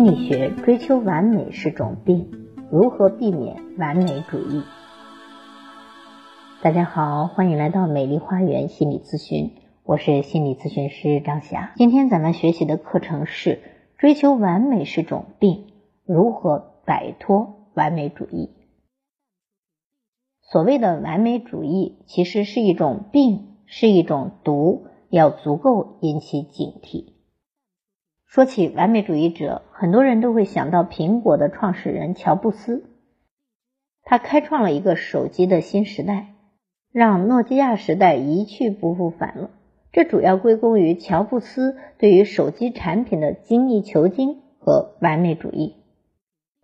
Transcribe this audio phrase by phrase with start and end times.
[0.00, 2.30] 心理学追求完美是种病，
[2.70, 4.62] 如何避免完美主义？
[6.62, 9.50] 大家好，欢迎来到美丽花园心理咨询，
[9.84, 11.74] 我是心理咨询师张霞。
[11.76, 13.60] 今天咱们学习的课程是
[13.98, 15.66] 追求完美是种病，
[16.06, 18.48] 如何摆脱完美主义？
[20.40, 27.19] 所谓的完美主义，其实是一种病，是一种毒，要足够引起警惕。
[28.30, 32.84] 说起完美主义者，很多人都会想到苹果的创始人乔布斯，
[34.04, 36.28] 他开创了一个手机的新时代，
[36.92, 39.50] 让诺基亚时代一去不复返了。
[39.90, 45.74] 这主要归功于乔布斯对于手机产品的精益求精和完美主义。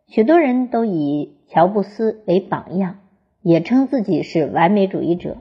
[0.06, 3.00] 许多人都以乔布斯为榜样，
[3.42, 5.38] 也称自己是完美主义者。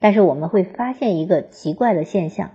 [0.00, 2.50] 但是我们会发现一个奇怪的现象。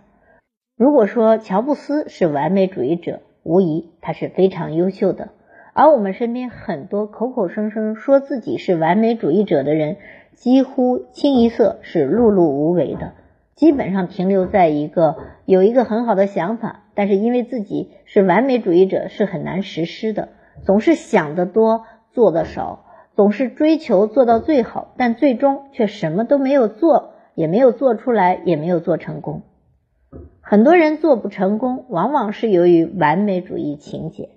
[0.78, 5.30] 如果说乔布斯是完美主义者，无疑他是非常优秀的。
[5.72, 9.96] 而我们身边很多口口声声说自己是完美主义者的人，
[10.34, 13.14] 几乎清一色是碌碌无为的，
[13.56, 15.16] 基本上停留在一个
[15.46, 20.28] 有一个很好的想法，但是因为自己是完美主义者，是很难实施的，
[20.66, 22.84] 总是想得多，做的少，
[23.16, 29.44] 总是追求做到最好，但最终却什么都没有做，也没有做出来，也没有做成功。
[30.48, 34.30] 很多人做不成功，往往是由于完美主义情节。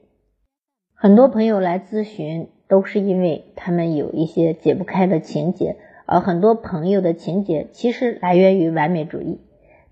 [0.95, 9.43] 很多朋友来咨询，都是因为他们有一些解不开的情节，而很多朋友的情节其实来源于完美主义。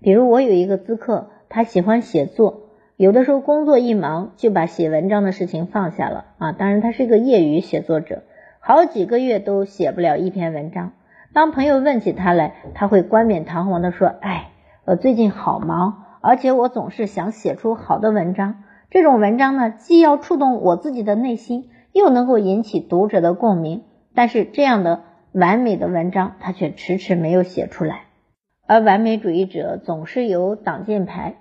[0.01, 2.61] 比如我有一个咨客，他喜欢写作，
[2.95, 6.51] 有的时候工作一忙，就把写文章的事情放下了啊。
[6.51, 8.23] 当然，他是一个业余写作者，
[8.59, 10.93] 好几个月都写不了一篇文章。
[11.31, 14.49] 当朋友问起他来，他会冠冕堂皇的说：“哎，
[14.83, 23.83] 我最近好忙。”而且我总是想写出好的文章，这种文章呢，既要触动我自己的内心，又能够引起读者的共鸣。
[24.13, 28.05] 但是这样的完美的文章，他却迟迟没有写出来。
[28.65, 31.37] 而完美主义者总是有挡箭牌，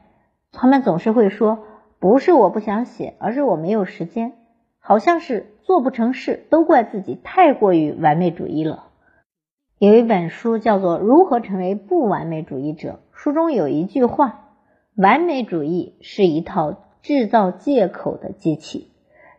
[0.52, 1.58] 他们总是会说，
[1.98, 4.34] 不是我不想写，而是我没有时间，
[4.78, 8.84] 好像是做不成事，都怪自己太过于完美主义了。
[9.78, 14.42] 有一本书叫做《如何成为不完美主义者》，书中有一句话。
[14.96, 18.92] 完美主义是一套制造借口的机器，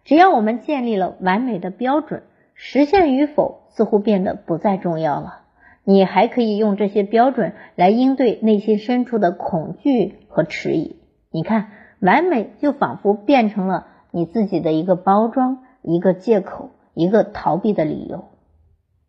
[0.04, 2.22] 只要我们建立了完美的标准，
[2.54, 5.42] 实现与否似乎变得不再重要了。
[5.84, 10.98] 你还可以用这些标准来应对内心深处的恐惧和迟疑。
[11.32, 18.26] 你看，完美就仿佛变成了你自己的一个包装、一个借口、一个逃避的理由。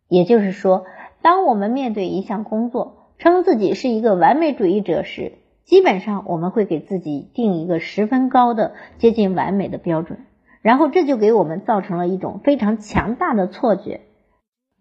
[0.07, 0.85] 也就是说，
[1.21, 5.33] 当我们面对一项工作，称自己是一个完美主义者时，
[5.69, 10.25] 基本上我们会给自己定一个十分高的接近完美的标准，
[10.63, 14.01] 然后这就给我们造成了一种非常强大的错觉。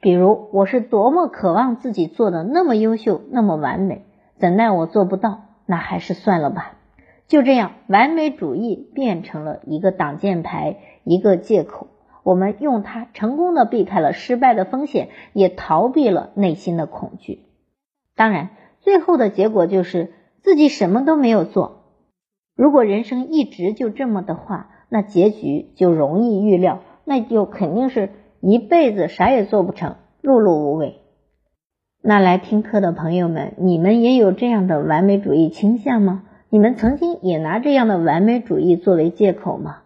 [0.01, 4.07] 比如，我是多么渴望自己做的那么优秀、那么完美，
[4.39, 6.79] 怎奈我做不到，那还是算了吧。
[7.27, 11.89] 就这样，完美主义变成了一个挡箭牌，一个借口。
[12.23, 17.43] 我们用它成功的避开了失败的风险，也逃避了内心的恐惧。
[18.17, 18.49] 当然，
[18.81, 20.15] 最后的结果就是。
[20.43, 21.85] 自己什么都没有做，
[22.57, 28.11] 如果人生一直就这么的话，那结局就容易预料，那就肯定是
[28.41, 31.01] 一辈子啥也做不成，碌碌无为。
[32.01, 36.25] 那来听课的朋友们，你们也有这样的完美主义倾向吗？
[36.49, 39.83] 你们曾经也拿这样的完美主义作为借口吗？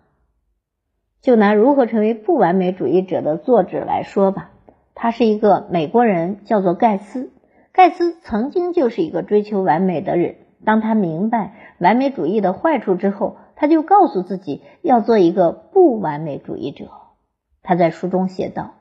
[1.21, 4.51] 就拿如何成为不完美主义者的作者来说吧，
[4.95, 7.31] 他是一个美国人，叫做盖茨。
[7.73, 10.37] 盖茨曾经就是一个追求完美的人。
[10.65, 16.91] 当他明白完美主义的坏处之后，他就告诉自己要做一个不完美主义者。
[17.63, 18.75] 他在书中写道：“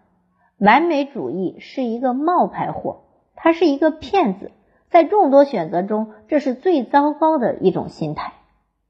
[0.58, 3.02] 完美主义是一个冒牌货，
[3.36, 4.52] 它是一个骗子。
[4.90, 8.34] 在众多选择中，这是最糟糕的一种心态。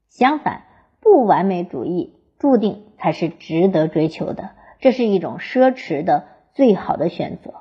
[0.08, 0.62] 相反，
[1.00, 4.50] 不完美主义注定才是值得追求的，
[4.80, 6.24] 这是一种奢侈的
[6.54, 7.54] 最好的选择。”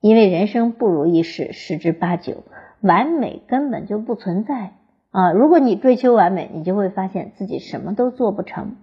[0.00, 2.44] 因为人生不如意事十之八九，
[2.80, 4.72] 完美根本就不存在
[5.10, 5.32] 啊！
[5.32, 8.76] 如果你追求完美，你就会发现自己什么都做不成。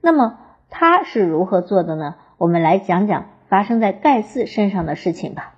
[0.00, 0.38] 那么
[0.68, 2.14] 他是如何做的呢？
[2.38, 5.54] 我们来讲讲发生在盖斯身上的事情吧。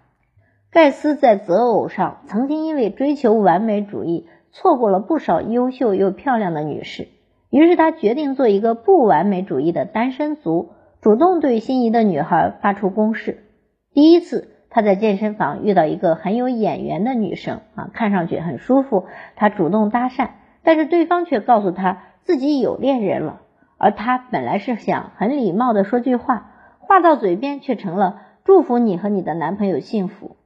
[0.71, 7.09] 盖斯在择偶上曾经因为追求完美主义，错过了不少优秀又漂亮的女士，
[7.51, 13.45] 于是他决定做一个不完美主义的单身族，主动对心仪的女孩发出攻势。
[13.93, 14.49] 第一次。
[14.75, 19.05] 他在健身房遇到一个很有眼缘的女生啊，看上去很舒服。
[19.37, 20.31] 他主动搭讪，
[20.63, 23.43] 但是对方却告诉他自己有恋人了，
[23.77, 30.37] 而他本来是想很礼貌的说句话，话到嘴边却成了祝福你和你的男朋友幸福。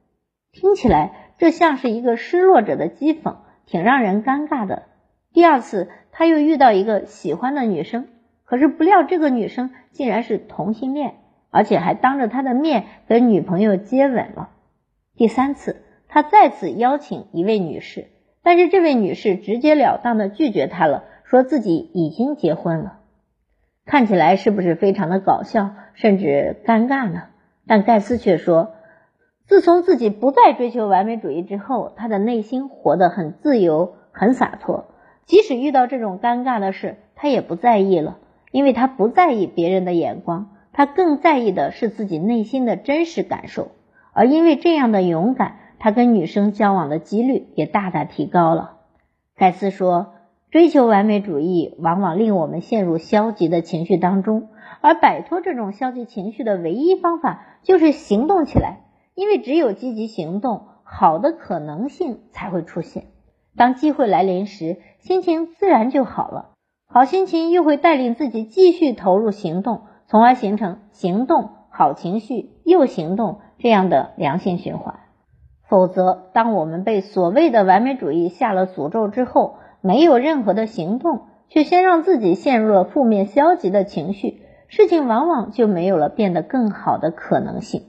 [0.51, 4.83] 听起来这像是一个失落者的讥讽，挺让人尴尬的。
[5.31, 8.07] 第二次他又遇到一个喜欢的女生，
[8.43, 11.13] 可是不料这个女生竟然是同性恋，
[11.57, 14.49] 而且还当着他的面跟女朋友接吻了。
[15.15, 18.09] 第三次他再次邀请一位女士，
[18.43, 22.99] 但是这位女士直截了当的拒绝他了，说自己已经结婚了。
[23.87, 27.23] 看起来是不是非常的搞笑，甚至尴尬呢？
[27.65, 28.75] 但盖斯却说，
[29.47, 34.85] 自从自己不再追求完美主义之后，他的内心活得很自由、很洒脱。
[35.25, 38.19] 即使遇到这种尴尬的事，他也不在意了，
[38.51, 43.71] 因为他不在意别人的眼光，他更在意的是自己内心的真实感受。
[44.13, 48.77] 而因为这样的勇敢，他跟女生交往的几率也大大提高了。
[49.35, 50.13] 盖斯说。
[50.49, 54.47] 追求完美主义往往令我们陷入消极的情绪当中，
[54.79, 58.77] 而摆脱这种消极情绪的唯一方法就是行动起来。
[59.13, 63.07] 因为只有积极行动，好的可能性才会出现。
[63.57, 66.51] 当机会来临时，心情自然就好了。
[66.87, 74.99] 好心情又会带领自己继续投入行动，从而形成行动好情绪又行动这样的良性循环。
[75.67, 87.83] 否则，当我们被所谓的完美主义下了诅咒之后，没有任何的行动，却先让自己陷入了负面消极的情绪，事情往往就没有了变得更好的可能性。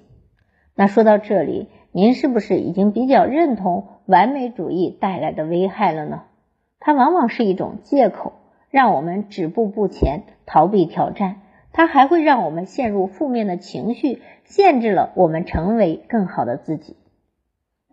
[0.74, 6.22] 那说到这里，您是不是已经比较认同完美主义带来的危害了呢？
[6.80, 8.32] 它往往是一种借口，
[8.70, 11.42] 让我们止步不前，逃避挑战。
[11.78, 16.96] 它还会让我们陷入负面的情绪，限制了我们成为更好的自己。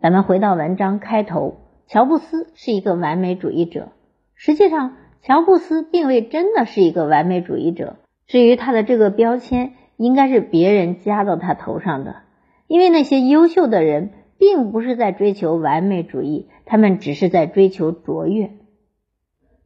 [0.02, 1.58] 咱们回到文章开头。
[1.86, 3.92] 乔布斯是一个完美主义者，
[4.34, 7.98] 实际上，乔布斯并未真的是一个完美主义者。
[8.26, 12.22] 至于他的这个标签，应该是别人加到他头上的。
[12.66, 18.50] 因为那些优秀的人，并不是在追求完美主义，他们只是在追求卓越。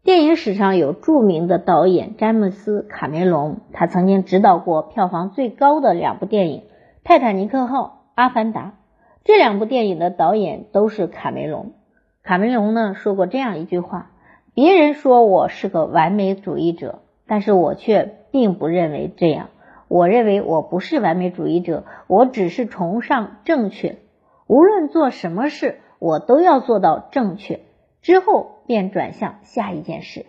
[0.03, 6.61] 电影史上有著名的导演詹姆斯·卡梅隆，他曾经执导过票房最高的两部电影
[7.05, 7.83] 《泰坦尼克号》
[8.15, 8.61] 《阿凡达》。
[9.25, 11.73] 这两部电影的导演都是卡梅隆。
[12.23, 14.13] 卡梅隆呢说过这样一句话
[14.55, 19.49] ：“别人说我是个完美主义者，但是我却并不认为这样。
[19.87, 23.99] 我认为我不是完美主义者，我只是崇尚正确。
[24.47, 27.61] 无论做什么事，我都要做到正确，
[28.03, 30.27] 之后便转向下一件事。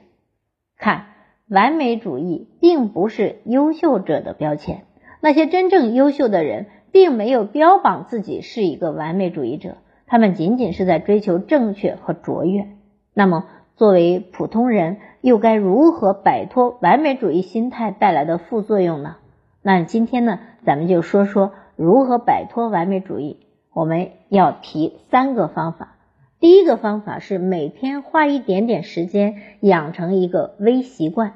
[0.77, 1.05] 看，
[1.47, 4.83] 完美主义并不是优秀者的标签。
[5.19, 9.77] 那些真正优秀的人，并没有标榜自己是一个完美主义者。”
[10.07, 12.67] 他们仅仅是在追求正确和卓越。
[13.13, 13.45] 那么，
[13.77, 19.15] 作为普通人，又该如何摆脱完美主义心态带来的副作用呢？
[19.61, 23.45] 那今天呢，咱们就说说如何摆脱完美主义。
[23.71, 25.95] 我们要提三个方法。
[26.41, 31.33] 第一个方法是每天花一点点时间养成一个微习惯。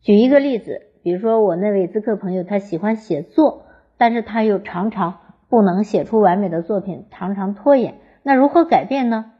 [0.00, 3.66] 举一个例子，比如说我那位咨客朋友，他喜欢写作，
[3.98, 5.18] 但是他又常常。
[5.48, 7.98] 不能写出完美的作品，常常拖延。
[8.24, 9.32] 那如何改变呢？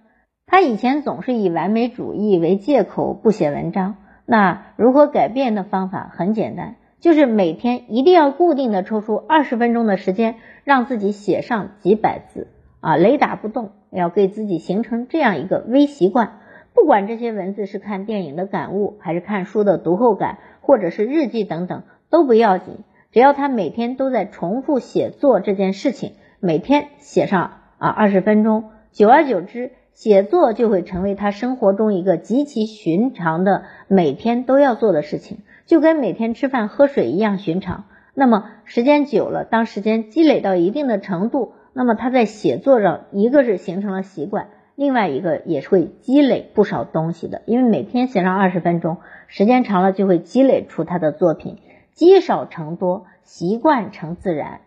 [0.47, 3.97] 他以前总是以完美主义为借口不写文章。
[4.25, 12.49] 那如何改变的方法很简单，就是每天一定要固定的抽出二十分钟的时间，让自己写上几百字
[12.81, 16.39] 啊，雷打不动，要给自己形成这样一个微习惯。
[16.75, 22.81] 不管这些文字是看电影的感悟，还是看书的读后感，或者是日记等等，都不要紧。
[23.13, 37.85] 只要他每天都在重复写作这件事情，每天写上啊二十分钟，久而久之，写作就会成为他生活中一个极其寻常的每天都要做的事情，就跟每天吃饭喝水一样寻常。
[38.13, 51.59] 那么时间久了，当时间积累到一定的程度，那么他在写作上一个是形成了习惯，另外一个也是会积累不少东西的，因为每天写上二十分钟，时间长了就会积累出他的作品。
[51.93, 54.63] 积少成多，习惯成自然，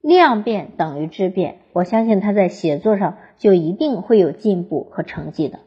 [0.00, 1.58] 量变等于质变。
[1.74, 5.58] 我相信他在写作上就一定会有进步和成绩的。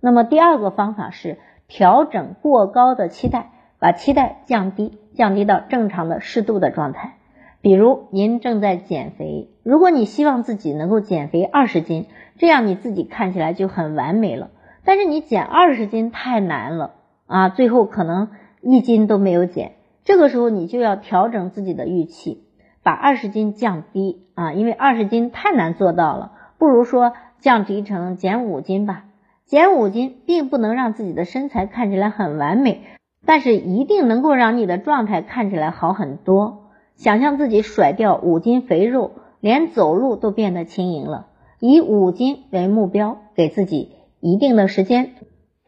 [0.00, 1.38] 那么第二个方法是
[1.68, 7.18] 调整过高的期待，把期待降低，降低到正常的适度的状态。
[7.64, 14.50] 比如您正在减肥，如果你希望自己能够减肥二十斤，这样你自己看起来就很完美了。
[14.84, 18.28] 但是你减二十斤太难了啊，最后可能
[18.60, 19.76] 一斤都没有减。
[20.04, 22.44] 这个时候你就要调整自己的预期，
[22.82, 29.06] 把二十斤降低啊，因为二十斤太难做到了，不如说降低成减五斤吧。
[29.46, 32.82] 减五斤并不能让自己的身材看起来很完美，
[33.24, 36.60] 但是一定能够让你的状态看起来好很多。
[36.96, 39.10] 想象自己甩掉五斤肥肉，
[39.40, 41.26] 连走路都变得轻盈了。
[41.60, 45.10] 以五斤为目标，给自己一定的时间，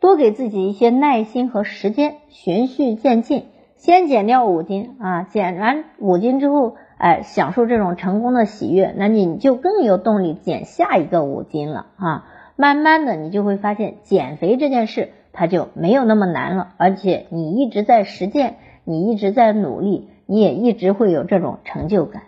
[0.00, 12.24] 多给自己一些耐心和时间，循序渐进，先减掉五斤啊，减完五斤之后，哎，享受这种成功的喜悦，那你就更有动力减下一个五斤了啊。
[12.56, 20.08] 慢慢的，你就会发现减肥这件事它就没有那么难了，而且你一直在实践，你一直在努力。
[20.26, 22.24] 你也一直会有这种成就感，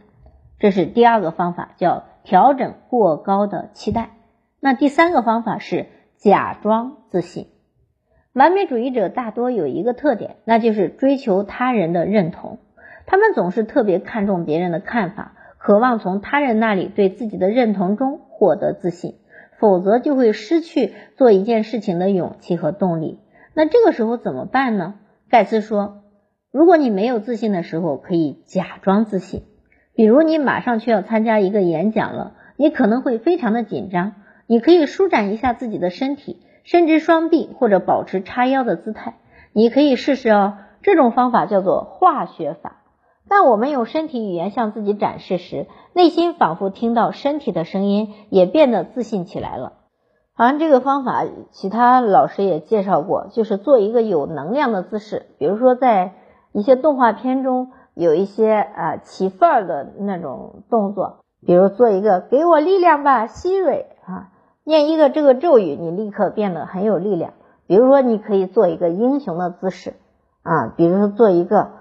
[0.58, 4.10] 这是第二个方法，叫调整过高的期待。
[4.60, 5.86] 那第三个方法是
[6.16, 7.48] 假装自信。
[8.32, 12.58] 完美主义者大多有一个特点，那就是追求他人的认同。
[13.06, 19.16] 他们总是特别看重别人的看法，渴望从他人那里对自己的认同中获得自信，
[19.58, 23.18] 否则就会失去做一件事情的勇气和动力。
[23.54, 24.94] 那这个时候怎么办呢？
[25.28, 26.02] 盖茨说。
[26.50, 29.42] 如果你没有自信的时候，可以假装自信。
[29.94, 34.12] 比如你马上就要参加一个演讲了，你可能会非常的紧张。
[34.46, 39.16] 你可以舒展一下自己的身体，伸直双臂或者保持叉腰的姿态。
[39.52, 42.76] 你可以试试哦，这种方法叫做化学法。
[43.28, 49.74] 当我们用身体语言向自己展示时，内心仿佛听到身体的声音，也变得自信起来了。
[50.32, 56.14] 好像这个方法，其他老师也介绍过，就是做一个有能量的姿势，比如说在。
[56.52, 64.30] 一些动画片中有一些啊起范儿的那种动作，比如做一个给我力量吧，希瑞啊，
[64.64, 67.32] 念一个这个咒语，你立刻变得很有力量。
[67.66, 69.94] 比如说，你可以做一个英雄的姿势
[70.42, 71.72] 啊，比如说做一个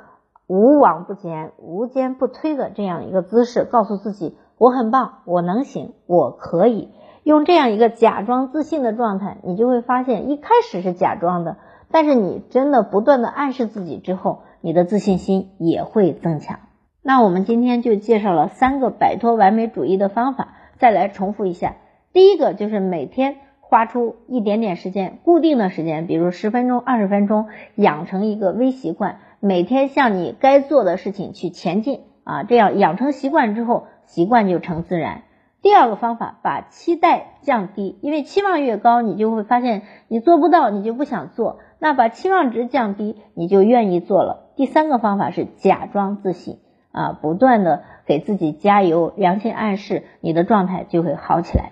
[0.48, 6.90] 无往不前、无坚不摧的这样一个姿势，告诉自己我很棒，我能行，我可以。
[7.24, 11.58] 用这样一个假装自信的状态，你就会发现一开始是假装的，
[11.92, 14.40] 但是你真的不断的暗示自己之后。
[14.68, 16.60] 你的自信心也会增强。
[17.02, 21.78] 那我们今天就介绍了三个摆脱完美主义的方法，再来重复一下。
[22.12, 32.44] 第一个就是每天花出一点点时间，固定的时间，比如十分钟、二十分钟，养成一个微习惯，每天向你该做的事情去前进啊。
[32.44, 35.22] 这样养成习惯之后，习惯就成自然。
[35.62, 41.60] 第二个方法，把期待降低，因为期望越高，你就会发现你做不到，你就不想做。
[41.80, 44.52] 那把期望值降低，你就愿意做了。
[44.56, 46.60] 第三个方法是假装自信
[46.92, 51.72] 啊，不断的给自己加油，良心暗示，你的状态就会好起来。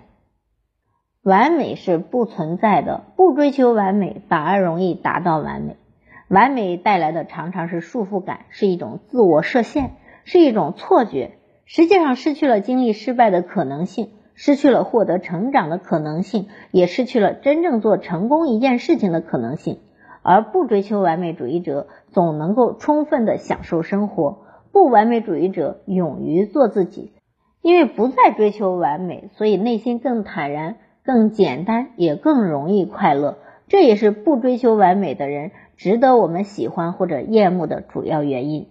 [1.23, 5.77] 完美是不存在的，不追求完美反而容易达到完美。
[6.27, 9.91] 完美带来的常常是束缚感，是一种自我设限，
[10.23, 11.37] 是一种错觉。
[11.65, 19.79] 实际上失去了经历失败的可能性，失去了获得成长的可能性，也失去了真正做成功一件事情的可能性。
[20.21, 24.39] 而不追求完美主义者总能够充分的享受生活，
[24.71, 27.11] 不完美主义者勇于做自己，
[27.61, 33.37] 因为不再追求完美，所以内心更坦然、更简单，也更容易快乐。
[33.67, 38.67] 这也是不追求完美的人值得我们喜欢或者厌恶的主要原因。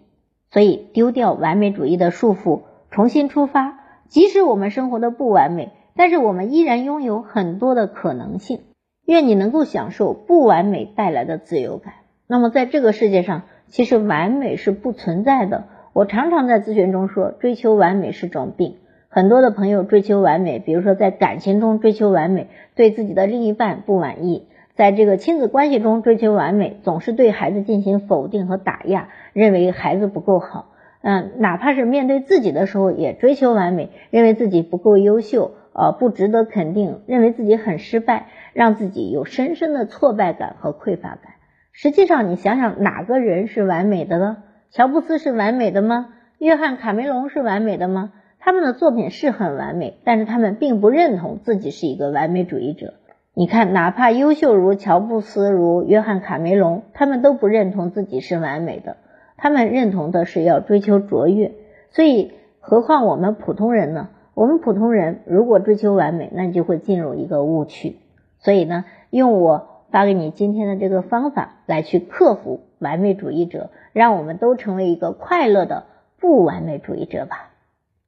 [0.51, 2.63] 所以，丢掉完美主义的束缚，
[2.95, 3.81] 重新出发。
[4.07, 8.61] 即使我们生活的不完美，但是我们依然拥有很多的可能性。
[9.05, 11.95] 愿你能够享受不完美带来的自由感。
[12.29, 15.65] 那么，在这个世界上，其实完美是不存在的。
[15.93, 18.77] 我常常在咨询中说，追求完美是种病。
[19.09, 22.47] 很多的朋友追求完美，比如说在感情中追求完美，
[22.77, 24.47] 对自己的另一半不满意；
[24.77, 30.71] 在这个亲子关系中追求完美，总是对孩子进行否定和打压，认为孩子不够好。
[31.07, 35.53] 嗯，哪怕是面对自己的时候，也追求完美，认为自己不够优秀。
[35.77, 41.35] 呃，不值得肯定，认为自己很失败，让自己有深深的挫败感和匮乏感。
[41.73, 44.37] 实际上，你想想，哪个人是完美的呢？
[44.71, 46.11] 乔布斯是完美的吗？
[46.39, 48.13] 约翰卡梅隆是完美的吗？
[48.39, 52.95] 他们的作品是很完美，但是他们并不认同自己是一个完美主义者。
[53.35, 58.97] 你看，哪怕优秀如乔布斯、如约翰卡梅隆，他们都不认同自己是完美的，
[59.45, 61.53] 他们认同的是要追求卓越。
[61.91, 64.09] 所以，何况我们普通人呢？
[64.33, 67.99] 我们普通人如果追求完美，那你就会进入一个误区。
[68.39, 75.85] 所以呢，用我发给你今天的这个方法来去克服完美主义者，让我们都成为一个快乐的
[76.19, 77.51] 不完美主义者吧。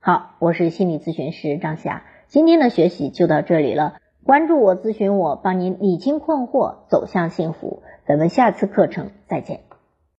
[0.00, 3.99] 好，我是心理咨询师张霞，今天的学习就到这里了。
[4.25, 7.83] 关注我，咨询我，帮您理清困惑，走向幸福。
[8.07, 9.66] 咱们下次课程再见。